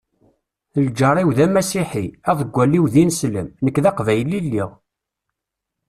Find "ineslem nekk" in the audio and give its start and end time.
3.03-3.77